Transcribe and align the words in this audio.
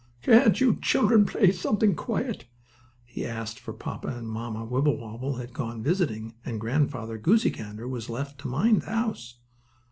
"Can't 0.23 0.59
you 0.59 0.79
children 0.81 1.25
play 1.27 1.51
something 1.51 1.93
quiet?" 1.93 2.45
he 3.05 3.23
asked 3.23 3.59
for 3.59 3.71
Papa 3.71 4.07
and 4.07 4.27
Mamma 4.27 4.65
Wibblewobble 4.65 5.35
had 5.35 5.53
gone 5.53 5.83
visiting, 5.83 6.33
and 6.43 6.59
Grandfather 6.59 7.19
Goosey 7.19 7.51
Gander 7.51 7.87
was 7.87 8.09
left 8.09 8.39
to 8.39 8.47
mind 8.47 8.81
the 8.81 8.89
house. 8.89 9.35